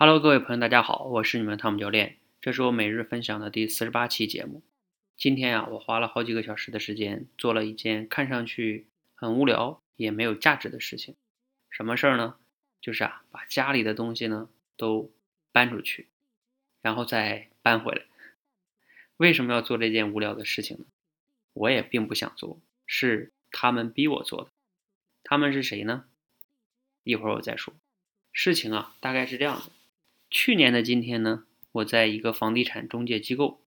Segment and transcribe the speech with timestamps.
[0.00, 4.62] Hello，各位朋友，大家好，我是你们汤姆教练，这是我每日分享的第四十八期节目。
[5.16, 11.16] 今天呀，我花了好几个小时的时间，做了一件看上去很无聊也没有价值的事情。
[11.68, 12.36] 什么事儿呢？
[12.80, 15.10] 就是啊，把家里的东西呢都
[15.50, 16.06] 搬出去，
[16.80, 18.02] 然后再搬回来。
[19.16, 20.84] 为什么要做这件无聊的事情呢？
[21.54, 24.50] 我也并不想做，是他们逼我做的。
[25.24, 26.04] 他们是谁呢？
[27.02, 27.74] 一会儿我再说。
[28.30, 29.72] 事情啊，大概是这样的。
[30.30, 33.62] 去年的今天呢，我在一个房地产中介机构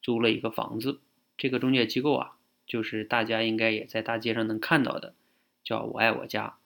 [0.00, 1.00] 租了一个房子。
[1.36, 5.14] 这个中介机构啊，就是大家应该也在大街上能看到的，
[5.64, 6.58] 叫我爱我家。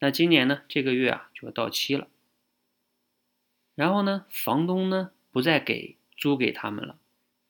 [0.00, 2.08] 那今年呢，这个月啊就要到期了。
[3.74, 6.98] 然后呢，房东呢不再给租给他们了，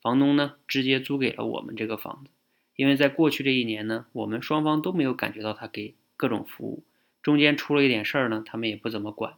[0.00, 2.30] 房东呢直接租给了我们这个房子。
[2.77, 6.84] 因为在过去这一年呢，我们双方都没有感觉到他给各种服务，
[7.20, 9.36] 中间出了一点事儿呢，他们也不怎么管。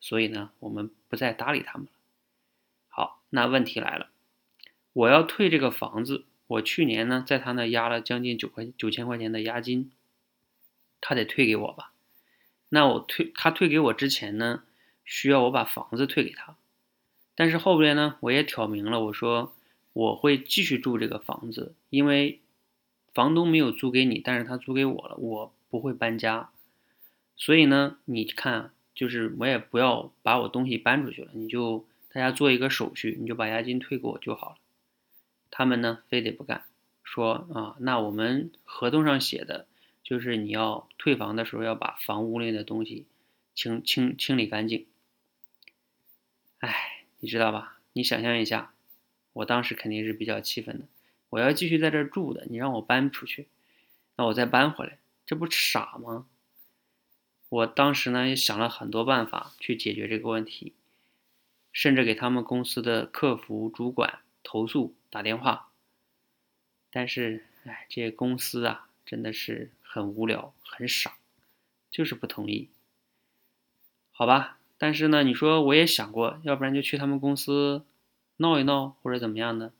[0.00, 1.92] 所以呢，我们不再搭理他们了。
[2.88, 4.08] 好，那问题来了，
[4.92, 6.24] 我要退这个房子。
[6.46, 9.90] 我去年呢，在他那压了将近九块九千块钱的押金，
[11.00, 11.92] 他得退给我吧？
[12.68, 14.62] 那我退他退给我之前呢，
[15.04, 16.56] 需要我把房子退给他。
[17.34, 19.54] 但是后边呢，我也挑明了，我说
[19.92, 22.40] 我会继续住这个房子，因为
[23.12, 26.50] 房东没有租给你，但是他租给我了，我不会搬家。
[27.36, 28.70] 所以呢，你看。
[28.96, 34.56] 就是我也不要把我东西搬出去了，你就大家做一个手续，你就把押金退给我就好了。
[35.50, 36.64] 他们呢非得不干，
[37.04, 39.68] 说啊，那我们合同上写的
[40.02, 43.06] 就是你要退房的时候要把房屋内的东西
[43.54, 44.86] 清清清理干净。
[46.58, 47.78] 哎，你知道吧？
[47.92, 48.72] 你想象一下，
[49.34, 50.86] 我当时肯定是比较气愤的。
[51.28, 53.46] 我要继续在这住的，你让我搬出去，
[54.16, 56.26] 那我再搬回来，这不傻吗？
[57.48, 60.74] 我当时呢也想了很多办法去解决这个问题，
[61.72, 65.70] 甚至给他们公司的客服主管投诉打电话，
[66.90, 71.16] 但是哎，这些公司啊真的是很无聊很傻，
[71.90, 72.68] 就是不同意。
[74.10, 77.84] 好吧，但是呢，你说我也想过，要不然就去他们公司
[78.38, 79.72] 闹一闹或者怎么样的，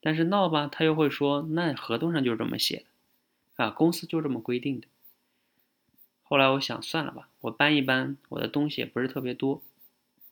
[0.00, 2.84] 但是闹吧，他又会说那合同上就是这么写
[3.56, 4.88] 的，啊，公司就这么规定的。
[6.28, 9.62] 后来我想算了吧，我搬一搬，我的东西也不是特别多，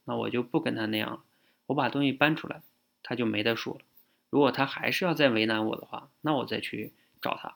[0.07, 1.23] 那我就不跟他那样了。
[1.67, 2.63] 我把东西搬出来，
[3.05, 3.81] 他就没得说了。
[4.29, 7.55] 如果他还是要再为难我的话，那我再去找他。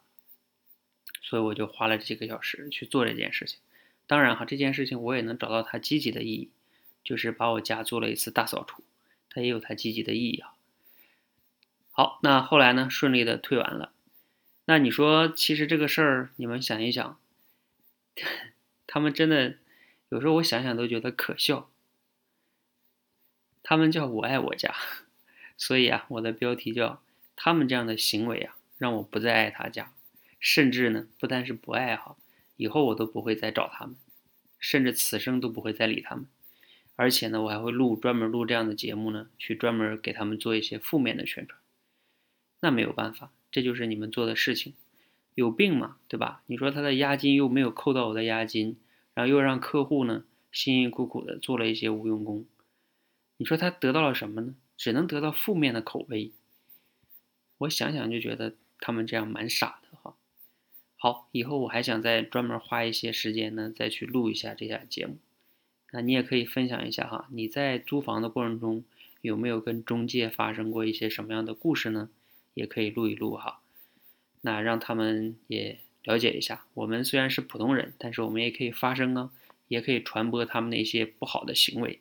[1.20, 3.58] 所以我就花了几个小时去做这件事情。
[4.06, 6.50] 当然哈，这件事情我也能找到它积极的意义，
[7.02, 8.84] 就是把我家做了一次大扫除，
[9.28, 10.54] 它也有它积极的意义啊。
[11.90, 13.90] 好，那后来呢，顺利的退完了。
[14.66, 17.18] 那你说，其实这个事儿，你们想一想。
[18.86, 19.56] 他们真的
[20.08, 21.70] 有时候我想想都觉得可笑。
[23.62, 24.74] 他们叫我爱我家，
[25.58, 27.02] 所以啊，我的标题叫
[27.36, 29.92] 他们这样的行为啊，让我不再爱他家，
[30.40, 32.16] 甚至呢，不单是不爱哈，
[32.56, 33.96] 以后我都不会再找他们，
[34.58, 36.26] 甚至此生都不会再理他们。
[36.96, 41.60] 而且呢，我还会录专门录这样的节目呢，去专门给他们做一些负面的宣传。
[42.60, 44.72] 那没有办法，这就是你们做的事情。
[45.38, 46.42] 有病嘛，对吧？
[46.46, 48.76] 你说他的押金又没有扣到我的押金，
[49.14, 52.44] 然后又让客户呢辛辛苦苦的做了一些无用功，
[53.36, 54.56] 你说他得到了什么呢？
[54.76, 56.32] 只能得到负面的口碑。
[57.58, 60.16] 我想想就觉得他们这样蛮傻的哈。
[60.96, 65.18] 好，以后我还想再专门花一些时间呢，再去录一下这下节目。
[65.92, 68.82] 那你也可以分享一下哈，你在租房的过程中
[69.20, 72.10] 有没有跟中介发生过一些什么样的故事呢？
[72.54, 73.60] 也可以录一录哈。
[74.40, 79.30] 那让他们也了解一下，我们虽然是普通人，但是我们也可以发声啊，
[79.68, 82.00] 也可以传播他们那些不好的行为，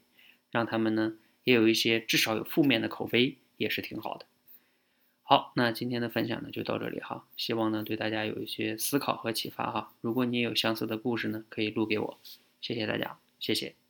[0.52, 4.26] 让他们呢也有一些至少有负面的口碑，也是挺好的。
[5.24, 9.94] 好，那今天的分享呢就到这里哈，希望呢对大家有一些思考和启发哈。
[10.00, 12.18] 如果你也有相似的故事呢，可以录给我，
[12.62, 13.87] 谢谢大家，谢谢。